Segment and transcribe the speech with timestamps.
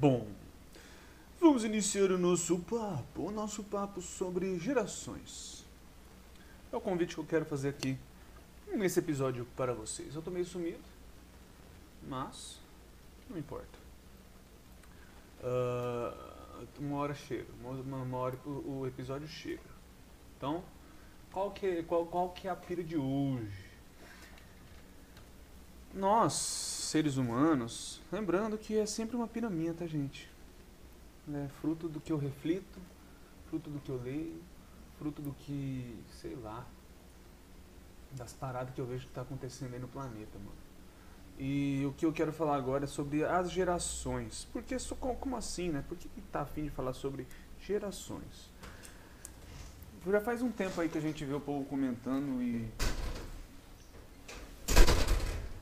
[0.00, 0.26] Bom,
[1.38, 5.62] vamos iniciar o nosso papo, o nosso papo sobre gerações.
[6.72, 7.98] É o convite que eu quero fazer aqui
[8.72, 10.14] nesse episódio para vocês.
[10.14, 10.80] Eu tô meio sumido,
[12.08, 12.58] mas
[13.28, 13.78] não importa.
[15.42, 19.60] Uh, uma hora chega, uma, uma hora o, o episódio chega.
[20.38, 20.64] Então,
[21.30, 23.68] qual que, qual, qual que é a pira de hoje?
[25.92, 30.28] Nós, seres humanos, lembrando que é sempre uma pira tá, gente?
[31.32, 32.80] É fruto do que eu reflito,
[33.48, 34.42] fruto do que eu leio,
[34.98, 36.66] fruto do que, sei lá,
[38.10, 40.50] das paradas que eu vejo que tá acontecendo aí no planeta, mano.
[41.38, 44.48] E o que eu quero falar agora é sobre as gerações.
[44.52, 44.76] Porque
[45.14, 45.84] como assim, né?
[45.88, 47.24] Por que, que tá afim de falar sobre
[47.60, 48.50] gerações?
[50.04, 52.68] Já faz um tempo aí que a gente vê o povo comentando e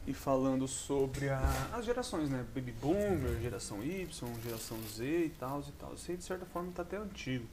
[0.08, 1.38] e falando sobre a,
[1.74, 2.42] as gerações, né?
[2.54, 4.08] Baby Boomer, geração Y,
[4.42, 5.92] geração Z e tal e tal.
[5.92, 7.46] Isso aí de certa forma está até antigo.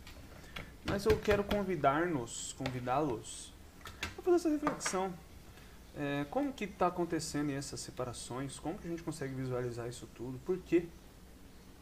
[0.85, 3.51] Mas eu quero convidar-nos, convidá-los
[4.17, 5.13] a fazer essa reflexão.
[5.97, 8.57] É, como que está acontecendo essas separações?
[8.57, 10.39] Como que a gente consegue visualizar isso tudo?
[10.45, 10.87] Por que,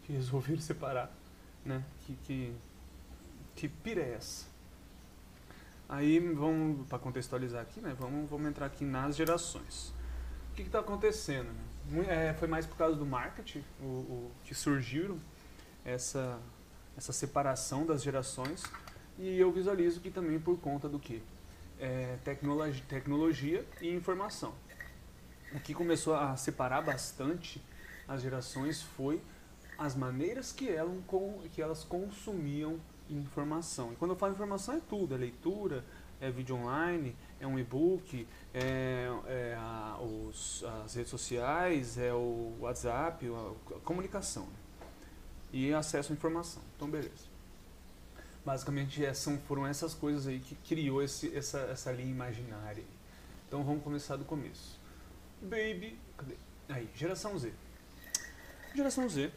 [0.06, 1.12] que resolveram separar?
[1.64, 1.84] Né?
[2.02, 2.56] Que, que,
[3.56, 4.47] que pira é essa?
[5.88, 7.95] Aí vamos, para contextualizar aqui, né?
[8.00, 9.94] Vamos, vamos entrar aqui nas gerações.
[10.54, 11.52] O que está acontecendo?
[11.90, 12.30] Né?
[12.30, 15.18] É, foi mais por causa do marketing o, o, que surgiram
[15.84, 16.40] essa,
[16.96, 18.62] essa separação das gerações
[19.18, 21.24] e eu visualizo que também por conta do que?
[21.80, 24.54] É, tecnologia, tecnologia e informação.
[25.54, 27.59] O que começou a separar bastante
[28.08, 29.20] as gerações foi
[29.76, 30.94] as maneiras que, elas,
[31.52, 33.92] que elas consumiam informação.
[33.92, 35.84] E quando eu falo informação é tudo, é leitura,
[36.22, 42.55] é vídeo online, é um e-book, é, é a, os, as redes sociais, é o
[42.61, 44.88] WhatsApp, a, a comunicação né?
[45.52, 46.61] e acesso à informação.
[46.75, 47.33] Então, beleza.
[48.45, 52.84] Basicamente, é, são, foram essas coisas aí que criou esse, essa, essa linha imaginária.
[53.47, 54.79] Então, vamos começar do começo.
[55.41, 56.35] Baby, cadê?
[56.69, 57.51] Aí, geração Z.
[58.73, 59.31] Geração Z,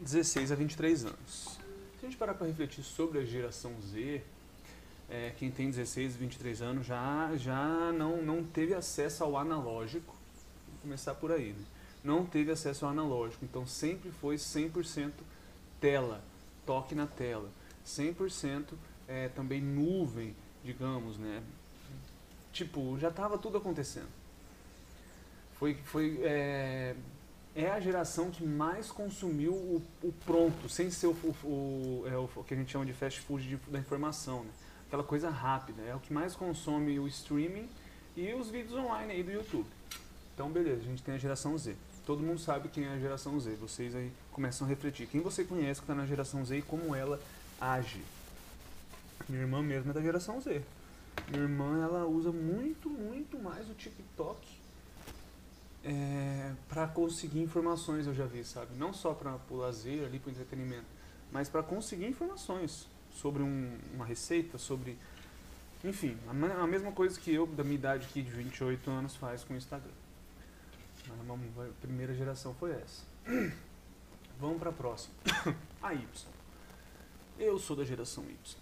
[0.00, 1.58] 16 a 23 anos.
[1.98, 4.22] Se a gente parar para refletir sobre a geração Z,
[5.10, 10.14] é, quem tem 16, 23 anos já, já não, não teve acesso ao analógico.
[10.68, 11.64] Vou começar por aí, né?
[12.02, 15.12] Não teve acesso ao analógico, então sempre foi 100%
[15.80, 16.22] tela,
[16.64, 17.50] toque na tela.
[17.84, 18.68] 100%
[19.08, 20.34] é, também nuvem,
[20.64, 21.42] digamos, né?
[22.52, 24.08] Tipo, já estava tudo acontecendo.
[25.58, 26.94] Foi, foi é,
[27.54, 32.44] é a geração que mais consumiu o, o pronto, sem ser o, o, é, o,
[32.44, 34.50] que a gente chama de fast food de, da informação, né?
[34.90, 35.82] Aquela coisa rápida.
[35.82, 37.68] É o que mais consome o streaming
[38.16, 39.66] e os vídeos online aí do YouTube.
[40.34, 41.76] Então, beleza, a gente tem a geração Z.
[42.04, 43.54] Todo mundo sabe quem é a geração Z.
[43.60, 45.06] Vocês aí começam a refletir.
[45.06, 47.20] Quem você conhece que está na geração Z e como ela
[47.60, 48.02] age?
[49.28, 50.60] Minha irmã mesmo é da geração Z.
[51.28, 54.60] Minha irmã, ela usa muito, muito mais o TikTok
[55.84, 58.76] é, para conseguir informações, eu já vi, sabe?
[58.76, 60.86] Não só para o lazer, ali, para entretenimento,
[61.30, 64.96] mas para conseguir informações sobre um, uma receita, sobre.
[65.84, 69.44] Enfim, a, a, mesma coisa que eu, da minha idade aqui de 28 anos, faz
[69.44, 69.92] com o Instagram.
[71.08, 73.02] A primeira geração foi essa.
[74.38, 75.14] Vamos para a próxima.
[75.82, 76.06] A Y.
[77.38, 78.56] Eu sou da geração Y.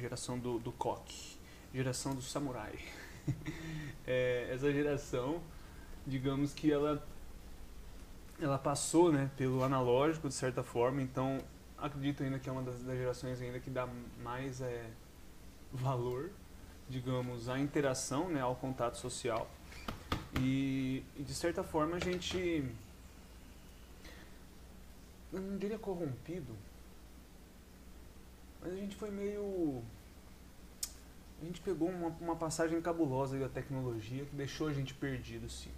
[0.00, 1.36] Geração do, do coque.
[1.72, 2.78] Geração do samurai.
[4.06, 5.40] é, essa geração,
[6.06, 7.06] digamos que ela
[8.40, 11.40] ela passou né, pelo analógico de certa forma, então
[11.78, 13.88] acredito ainda que é uma das, das gerações ainda que dá
[14.22, 14.90] mais é,
[15.72, 16.30] valor,
[16.88, 19.48] digamos, à interação, né, ao contato social.
[20.40, 22.64] E, e, de certa forma a gente
[25.32, 26.54] eu não diria corrompido,
[28.60, 29.82] mas a gente foi meio
[31.42, 35.70] a gente pegou uma, uma passagem cabulosa da tecnologia que deixou a gente perdido, sim,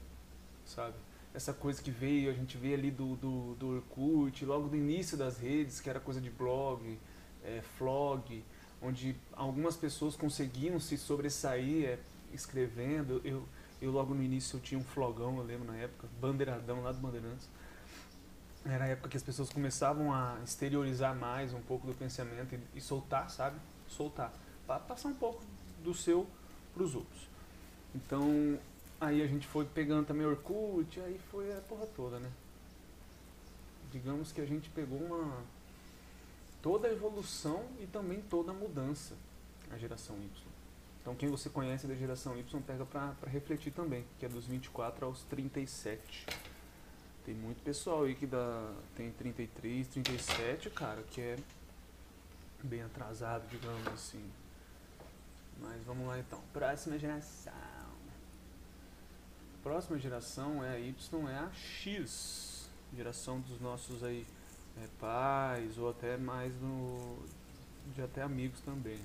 [0.65, 0.95] sabe?
[1.37, 5.19] Essa coisa que veio, a gente vê ali do, do, do Orkut, logo do início
[5.19, 6.99] das redes, que era coisa de blog,
[7.45, 8.43] é, flog,
[8.81, 11.99] onde algumas pessoas conseguiam se sobressair é,
[12.33, 13.21] escrevendo.
[13.23, 13.47] Eu,
[13.83, 16.99] eu logo no início eu tinha um flogão, eu lembro na época, bandeiradão lá do
[16.99, 17.47] Bandeirantes.
[18.65, 22.79] Era a época que as pessoas começavam a exteriorizar mais um pouco do pensamento e,
[22.79, 23.61] e soltar, sabe?
[23.87, 24.33] Soltar.
[24.67, 25.45] Para passar um pouco
[25.85, 26.27] do seu
[26.73, 27.29] para os outros.
[27.95, 28.59] Então,
[29.01, 32.31] Aí a gente foi pegando também Orkut, aí foi a porra toda, né?
[33.93, 35.43] Digamos que a gente pegou uma.
[36.63, 39.15] toda a evolução e também toda a mudança,
[39.71, 40.31] a geração Y.
[41.03, 44.47] Então quem você conhece da geração Y pega pra, pra refletir também, que é dos
[44.47, 46.27] 24 aos 37.
[47.25, 51.37] Tem muito pessoal aí que dá, tem 33, 37, cara, que é
[52.63, 54.25] bem atrasado, digamos assim.
[55.61, 56.41] Mas vamos lá então.
[56.53, 57.76] Próxima geração.
[59.67, 62.71] Próxima geração é a Y, é a X.
[62.97, 64.25] Geração dos nossos aí
[64.81, 67.19] é, pais ou até mais no,
[67.93, 69.01] de até amigos também.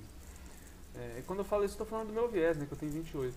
[0.94, 3.36] É, quando eu falo isso, estou falando do meu viés, né, que eu tenho 28.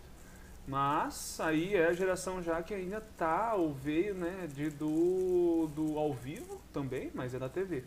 [0.68, 5.98] Mas aí é a geração já que ainda tá ou veio né, de, do, do
[5.98, 7.84] ao vivo também, mas é da TV.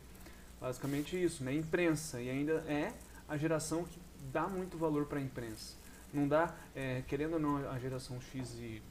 [0.60, 1.54] Basicamente isso, né?
[1.54, 2.20] Imprensa.
[2.20, 2.92] E ainda é
[3.30, 4.00] a geração que
[4.34, 5.76] dá muito valor para a imprensa.
[6.12, 8.82] Não dá, é, querendo ou não, a geração X e.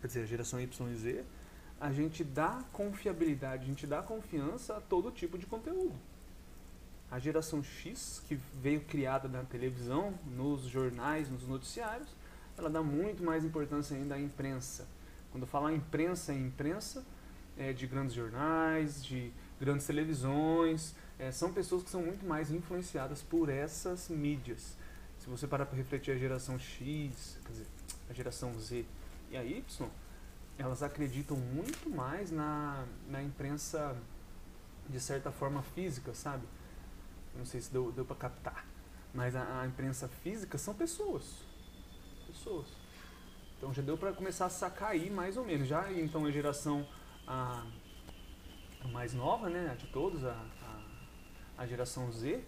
[0.00, 1.24] Quer dizer, a geração Y e Z,
[1.80, 5.94] a gente dá confiabilidade, a gente dá confiança a todo tipo de conteúdo.
[7.10, 12.08] A geração X, que veio criada na televisão, nos jornais, nos noticiários,
[12.56, 14.86] ela dá muito mais importância ainda à imprensa.
[15.32, 17.04] Quando falar imprensa, é imprensa
[17.56, 23.22] é, de grandes jornais, de grandes televisões, é, são pessoas que são muito mais influenciadas
[23.22, 24.76] por essas mídias.
[25.18, 27.66] Se você parar para refletir a geração X, quer dizer,
[28.08, 28.84] a geração Z
[29.30, 29.88] e a Y,
[30.58, 33.96] elas acreditam muito mais na, na imprensa
[34.88, 36.46] de certa forma física, sabe?
[37.34, 38.66] Não sei se deu, deu para captar,
[39.14, 41.50] mas a, a imprensa física são pessoas
[42.30, 42.66] pessoas.
[43.58, 45.68] Então já deu para começar a sacar aí mais ou menos.
[45.68, 46.86] Já então a geração
[47.26, 47.66] a,
[48.82, 52.42] a mais nova, né, de todos, a, a, a geração Z,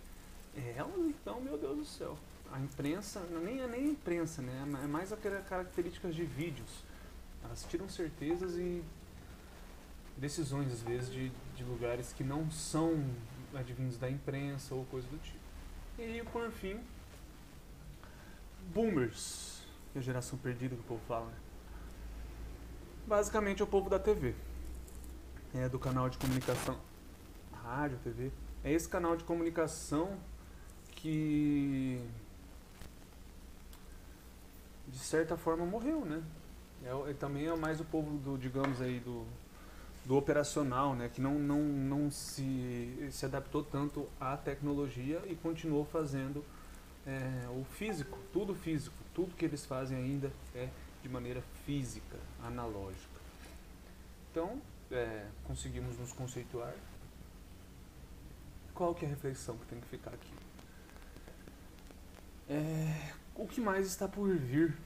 [0.56, 2.16] é elas então, meu Deus do céu.
[2.52, 6.84] A imprensa, nem é nem a imprensa, né, é mais aquelas características de vídeos.
[7.42, 8.84] Elas tiram certezas e
[10.16, 13.04] decisões, às vezes, de, de lugares que não são
[13.54, 15.40] advindos da imprensa ou coisa do tipo.
[15.98, 16.80] E por fim,
[18.72, 19.52] boomers
[19.92, 21.26] que é a geração perdida que o povo fala.
[21.26, 21.36] Né?
[23.06, 24.34] Basicamente é o povo da TV.
[25.54, 26.78] É do canal de comunicação.
[27.62, 28.32] Rádio, TV.
[28.64, 30.18] É esse canal de comunicação
[30.92, 32.00] que
[34.92, 36.22] de certa forma morreu, né?
[36.84, 39.26] É, é, também é mais o povo do, digamos aí, do,
[40.04, 41.08] do operacional, né?
[41.08, 46.44] Que não, não, não se, se adaptou tanto à tecnologia e continuou fazendo
[47.06, 50.68] é, o físico, tudo físico, tudo que eles fazem ainda é
[51.02, 53.20] de maneira física, analógica.
[54.30, 54.60] Então,
[54.90, 56.74] é, conseguimos nos conceituar.
[58.74, 60.32] Qual que é a reflexão que tem que ficar aqui?
[62.48, 64.76] É, o que mais está por vir?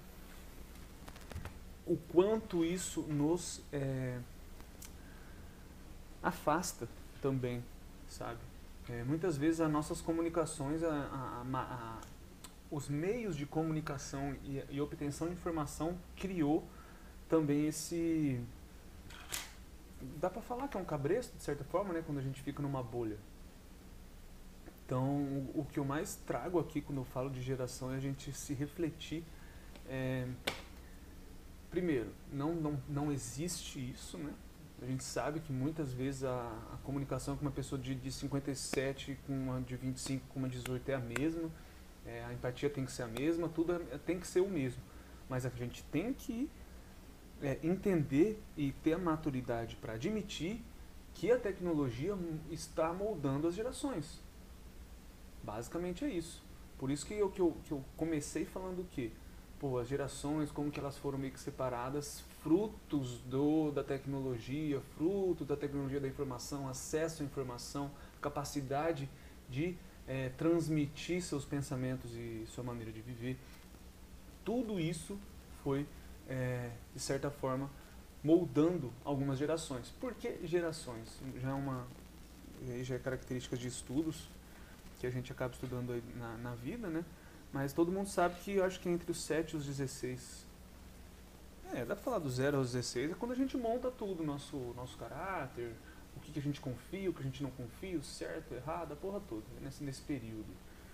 [1.86, 4.18] O quanto isso nos é,
[6.22, 6.88] afasta
[7.22, 7.62] também,
[8.08, 8.40] sabe?
[8.88, 12.00] É, muitas vezes as nossas comunicações, a, a, a,
[12.70, 16.64] os meios de comunicação e, e, obtenção de informação criou
[17.28, 18.40] também esse
[20.20, 22.62] dá para falar que é um cabresto de certa forma, né, quando a gente fica
[22.62, 23.18] numa bolha.
[24.86, 28.32] Então, o, que eu mais trago aqui quando eu falo de geração é a gente
[28.32, 29.24] se refletir.
[29.88, 30.28] É,
[31.68, 34.32] primeiro, não, não, não existe isso, né?
[34.80, 39.18] A gente sabe que muitas vezes a, a comunicação com uma pessoa de, de 57,
[39.26, 41.50] com uma de 25, com uma de 18 é a mesma.
[42.06, 44.80] É, a empatia tem que ser a mesma, tudo é, tem que ser o mesmo.
[45.28, 46.48] Mas a gente tem que
[47.42, 50.62] é, entender e ter a maturidade para admitir
[51.12, 52.16] que a tecnologia
[52.52, 54.24] está moldando as gerações.
[55.46, 56.42] Basicamente é isso.
[56.76, 59.10] Por isso que eu, que eu, que eu comecei falando o quê?
[59.58, 65.44] pô, as gerações, como que elas foram meio que separadas, frutos do, da tecnologia, fruto
[65.44, 69.08] da tecnologia da informação, acesso à informação, capacidade
[69.48, 69.76] de
[70.06, 73.38] é, transmitir seus pensamentos e sua maneira de viver.
[74.44, 75.18] Tudo isso
[75.62, 75.86] foi,
[76.28, 77.70] é, de certa forma,
[78.22, 79.92] moldando algumas gerações.
[80.00, 81.20] Por que gerações?
[81.40, 81.86] Já é uma
[82.82, 84.28] já é característica de estudos
[84.98, 87.04] que a gente acaba estudando na, na vida, né?
[87.52, 90.46] Mas todo mundo sabe que eu acho que entre os 7 e os 16.
[91.72, 94.56] É, dá pra falar do 0 aos 16, é quando a gente monta tudo, nosso,
[94.76, 95.72] nosso caráter,
[96.16, 98.54] o que, que a gente confia, o que a gente não confia, o certo, o
[98.54, 100.46] errado, a porra toda, nesse, nesse período.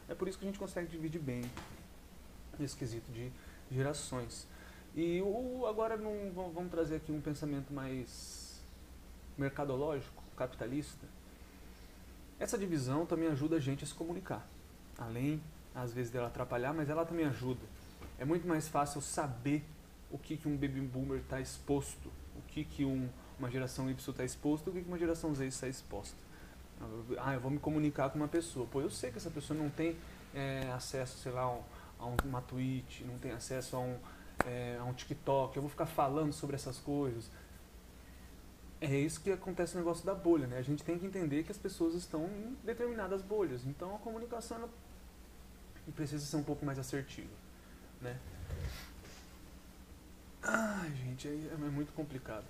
[0.08, 1.42] É por isso que a gente consegue dividir bem
[2.58, 3.30] esse quesito de
[3.70, 4.46] gerações.
[4.94, 8.62] E o, agora não, vamos trazer aqui um pensamento mais
[9.38, 11.06] mercadológico, capitalista.
[12.42, 14.44] Essa divisão também ajuda a gente a se comunicar.
[14.98, 15.40] Além
[15.72, 17.64] às vezes dela atrapalhar, mas ela também ajuda.
[18.18, 19.64] É muito mais fácil saber
[20.10, 23.08] o que, que um baby boomer está exposto, o que, que um,
[23.38, 26.16] uma geração Y está exposto, o que, que uma geração Z está exposta.
[27.20, 28.66] Ah, eu vou me comunicar com uma pessoa.
[28.66, 29.96] Pô, eu sei que essa pessoa não tem
[30.34, 33.96] é, acesso, sei lá, a uma Twitch, não tem acesso a um,
[34.44, 37.30] é, a um TikTok, eu vou ficar falando sobre essas coisas.
[38.84, 40.58] É isso que acontece no negócio da bolha, né?
[40.58, 43.64] A gente tem que entender que as pessoas estão em determinadas bolhas.
[43.64, 44.68] Então a comunicação ela
[45.94, 47.30] precisa ser um pouco mais assertiva,
[48.00, 48.18] né?
[50.42, 52.44] Ai, gente, é, é muito complicado.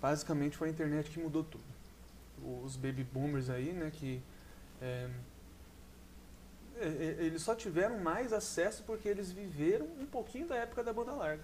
[0.00, 1.64] Basicamente foi a internet que mudou tudo.
[2.64, 4.22] Os baby boomers aí, né, que
[4.80, 5.10] é,
[6.76, 10.92] é, é, eles só tiveram mais acesso porque eles viveram um pouquinho da época da
[10.92, 11.42] banda larga.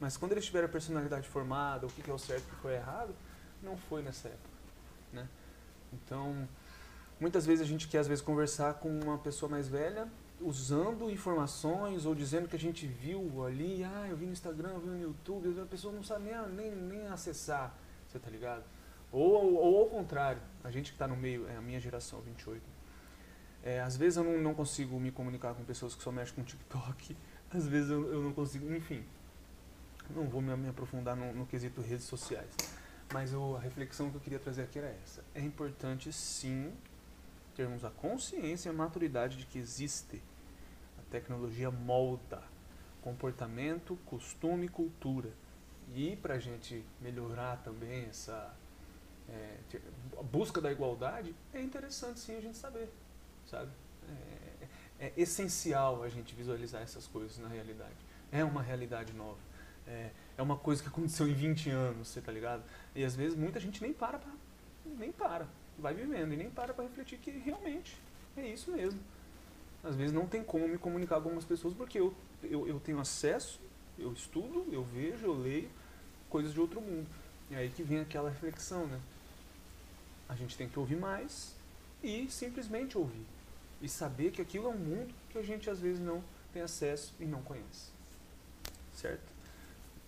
[0.00, 2.62] Mas quando eles tiveram a personalidade formada, o que é o certo e o que
[2.62, 3.14] foi errado,
[3.62, 4.58] não foi nessa época.
[5.12, 5.28] Né?
[5.92, 6.48] Então,
[7.20, 10.08] muitas vezes a gente quer às vezes conversar com uma pessoa mais velha
[10.40, 14.80] usando informações ou dizendo que a gente viu ali, ah, eu vi no Instagram, eu
[14.80, 17.74] vi no YouTube, a pessoa não sabe nem, nem, nem acessar,
[18.06, 18.62] você tá ligado?
[19.10, 22.20] Ou, ou, ou, ao contrário, a gente que está no meio, é a minha geração,
[22.20, 22.62] 28,
[23.64, 26.42] é, às vezes eu não, não, consigo me comunicar com pessoas que só mexem com
[26.42, 27.16] TikTok,
[27.50, 29.04] às vezes eu, eu não consigo, enfim,
[30.10, 32.50] não vou me, aprofundar no, no, quesito redes sociais.
[33.12, 35.24] Mas eu, a reflexão que eu queria trazer aqui era essa.
[35.34, 36.72] É importante sim
[37.54, 40.22] termos a consciência e a maturidade de que existe.
[40.98, 42.42] A tecnologia molda
[43.08, 45.30] comportamento, costume e cultura.
[45.94, 48.54] E para a gente melhorar também essa
[49.28, 49.56] é,
[50.30, 52.90] busca da igualdade, é interessante sim a gente saber,
[53.46, 53.70] sabe?
[55.00, 57.96] É, é essencial a gente visualizar essas coisas na realidade.
[58.30, 59.38] É uma realidade nova
[59.88, 62.62] é, é uma coisa que aconteceu em 20 anos, você tá ligado?
[62.94, 64.30] E às vezes muita gente nem para, pra,
[64.98, 65.46] nem para,
[65.78, 67.96] vai vivendo e nem para para refletir que realmente
[68.36, 69.00] é isso mesmo.
[69.82, 73.00] Às vezes não tem como me comunicar com algumas pessoas porque eu, eu, eu tenho
[73.00, 73.60] acesso,
[73.98, 75.70] eu estudo, eu vejo, eu leio
[76.28, 77.06] coisas de outro mundo.
[77.50, 79.00] E aí que vem aquela reflexão, né?
[80.28, 81.54] A gente tem que ouvir mais
[82.02, 83.24] e simplesmente ouvir.
[83.80, 87.14] E saber que aquilo é um mundo que a gente às vezes não tem acesso
[87.18, 87.90] e não conhece.
[88.94, 89.37] Certo?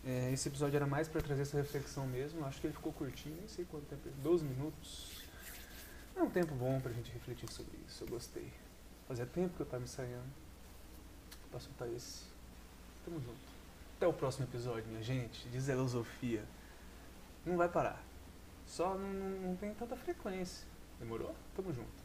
[0.05, 2.45] É, esse episódio era mais para trazer essa reflexão mesmo.
[2.45, 5.23] Acho que ele ficou curtinho, nem sei quanto tempo, 12 minutos.
[6.17, 8.05] É um tempo bom pra gente refletir sobre isso.
[8.05, 8.53] Eu gostei.
[9.07, 10.31] Fazia tempo que eu tava ensaiando
[11.51, 12.25] pra soltar esse.
[13.05, 13.51] Tamo junto.
[13.97, 16.45] Até o próximo episódio, minha gente, de Zelosofia.
[17.45, 18.03] Não vai parar.
[18.67, 20.67] Só não, não tem tanta frequência.
[20.99, 21.35] Demorou?
[21.55, 22.00] Tamo junto.